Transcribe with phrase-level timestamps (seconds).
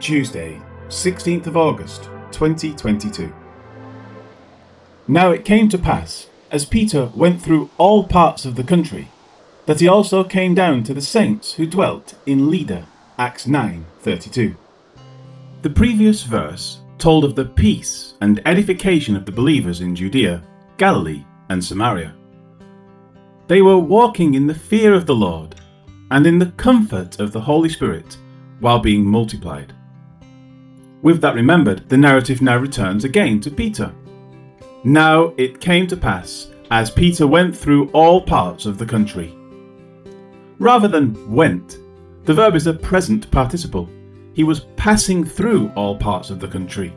[0.00, 3.32] Tuesday, 16th of August, 2022.
[5.08, 9.08] Now it came to pass, as Peter went through all parts of the country,
[9.64, 12.86] that he also came down to the saints who dwelt in Lydda.
[13.18, 14.54] Acts 9:32.
[15.62, 20.42] The previous verse told of the peace and edification of the believers in Judea,
[20.76, 22.14] Galilee, and Samaria.
[23.48, 25.54] They were walking in the fear of the Lord
[26.10, 28.18] and in the comfort of the Holy Spirit
[28.60, 29.72] while being multiplied.
[31.02, 33.92] With that remembered, the narrative now returns again to Peter.
[34.84, 39.36] Now it came to pass, as Peter went through all parts of the country.
[40.58, 41.78] Rather than went,
[42.24, 43.88] the verb is a present participle.
[44.32, 46.92] He was passing through all parts of the country.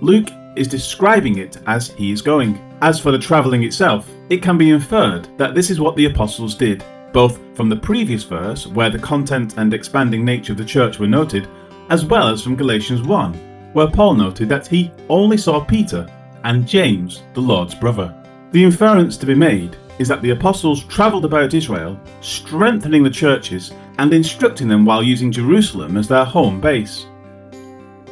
[0.00, 2.58] Luke is describing it as he is going.
[2.80, 6.54] As for the travelling itself, it can be inferred that this is what the apostles
[6.54, 10.98] did, both from the previous verse, where the content and expanding nature of the church
[10.98, 11.48] were noted,
[11.90, 16.06] as well as from Galatians 1, where Paul noted that he only saw Peter
[16.44, 18.14] and James, the Lord's brother.
[18.50, 23.72] The inference to be made is that the apostles travelled about Israel, strengthening the churches
[23.98, 27.06] and instructing them while using Jerusalem as their home base.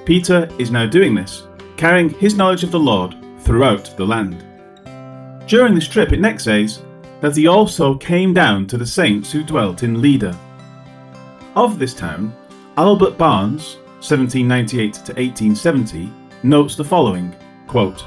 [0.05, 1.44] Peter is now doing this,
[1.77, 4.44] carrying his knowledge of the Lord throughout the land.
[5.47, 6.83] During this trip, it next says
[7.20, 10.38] that he also came down to the saints who dwelt in Lydda.
[11.56, 12.33] Of this town,
[12.77, 16.11] Albert Barnes, 1798 to 1870,
[16.43, 18.03] notes the following quote,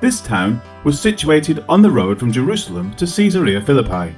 [0.00, 4.14] This town was situated on the road from Jerusalem to Caesarea Philippi.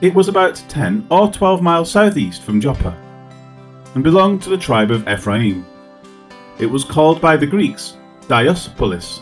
[0.00, 2.96] It was about 10 or 12 miles southeast from Joppa,
[3.94, 5.66] and belonged to the tribe of Ephraim.
[6.58, 9.20] It was called by the Greeks Diospolis,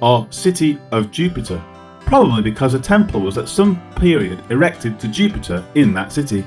[0.00, 1.60] or City of Jupiter,
[2.00, 6.46] probably because a temple was at some period erected to Jupiter in that city.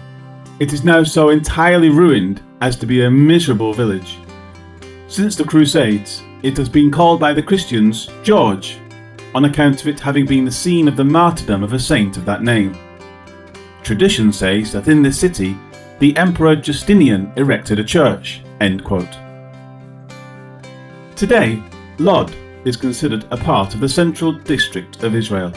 [0.60, 4.18] It is now so entirely ruined as to be a miserable village.
[5.08, 8.78] Since the Crusades, it has been called by the Christians George,
[9.34, 12.26] on account of it having been the scene of the martyrdom of a saint of
[12.26, 12.78] that name.
[13.84, 15.58] Tradition says that in this city,
[16.00, 18.42] the Emperor Justinian erected a church.
[21.16, 21.64] Today,
[22.00, 25.54] Lod is considered a part of the central district of Israel,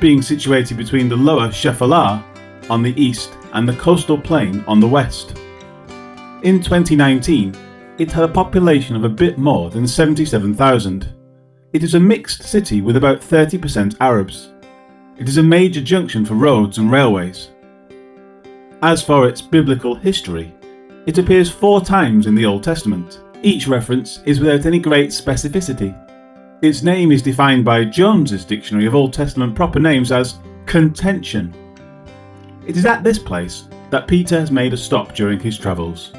[0.00, 2.24] being situated between the lower Shephelah
[2.70, 5.36] on the east and the coastal plain on the west.
[6.42, 7.54] In 2019,
[7.98, 11.12] it had a population of a bit more than 77,000.
[11.72, 14.50] It is a mixed city with about 30% Arabs.
[15.18, 17.50] It is a major junction for roads and railways.
[18.82, 20.54] As for its biblical history,
[21.06, 23.20] it appears four times in the Old Testament.
[23.42, 25.94] Each reference is without any great specificity.
[26.62, 31.54] Its name is defined by Jones's Dictionary of Old Testament proper names as contention.
[32.70, 36.12] It is at this place that Peter has made a stop during his travels.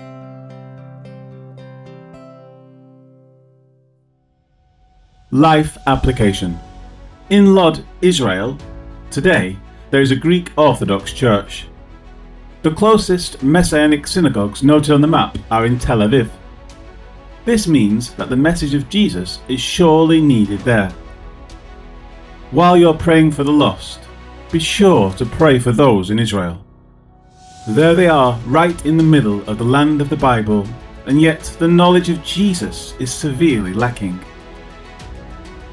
[5.32, 6.60] Life application.
[7.30, 8.58] In Lod, Israel,
[9.12, 9.56] today
[9.92, 11.70] there is a Greek Orthodox Church.
[12.64, 16.30] The closest Messianic synagogues noted on the map are in Tel Aviv.
[17.46, 20.90] This means that the message of Jesus is surely needed there.
[22.52, 24.02] While you're praying for the lost,
[24.52, 26.64] be sure to pray for those in Israel.
[27.70, 30.68] There they are, right in the middle of the land of the Bible,
[31.06, 34.20] and yet the knowledge of Jesus is severely lacking.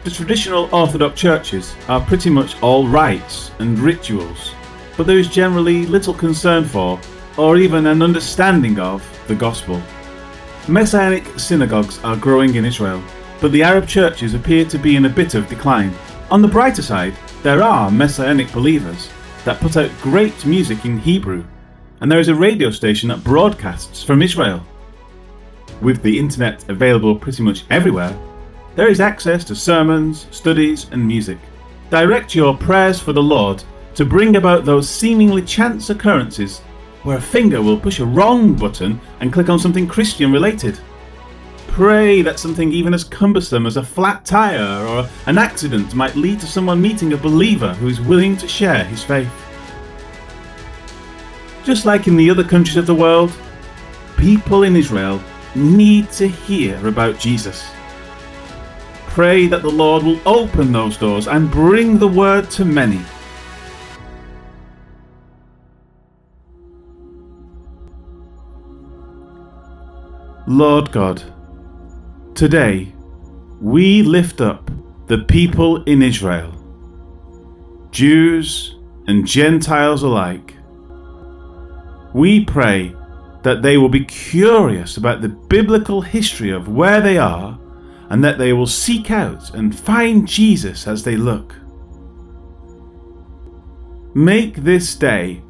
[0.04, 4.54] The traditional Orthodox churches are pretty much all rites and rituals,
[4.96, 7.00] but there is generally little concern for,
[7.36, 9.82] or even an understanding of, the gospel.
[10.68, 13.02] Messianic synagogues are growing in Israel,
[13.40, 15.92] but the Arab churches appear to be in a bit of decline.
[16.30, 19.08] On the brighter side, there are Messianic believers
[19.44, 21.44] that put out great music in Hebrew,
[22.00, 24.62] and there is a radio station that broadcasts from Israel.
[25.80, 28.18] With the internet available pretty much everywhere,
[28.74, 31.38] there is access to sermons, studies, and music.
[31.90, 33.62] Direct your prayers for the Lord
[33.94, 36.58] to bring about those seemingly chance occurrences
[37.04, 40.78] where a finger will push a wrong button and click on something Christian related.
[41.78, 46.40] Pray that something even as cumbersome as a flat tyre or an accident might lead
[46.40, 49.30] to someone meeting a believer who is willing to share his faith.
[51.62, 53.32] Just like in the other countries of the world,
[54.16, 55.22] people in Israel
[55.54, 57.70] need to hear about Jesus.
[59.06, 63.00] Pray that the Lord will open those doors and bring the word to many.
[70.48, 71.22] Lord God,
[72.38, 72.94] today
[73.60, 74.70] we lift up
[75.08, 76.52] the people in Israel,
[77.90, 78.76] Jews
[79.08, 80.54] and Gentiles alike.
[82.14, 82.94] We pray
[83.42, 87.58] that they will be curious about the biblical history of where they are
[88.08, 91.56] and that they will seek out and find Jesus as they look.
[94.14, 95.42] Make this day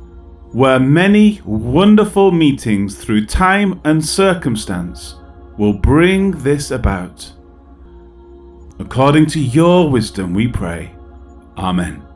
[0.53, 5.18] where many wonderful meetings through time and circumstance
[5.59, 7.31] will bring this about.
[8.79, 10.93] According to your wisdom, we pray.
[11.59, 12.08] Amen.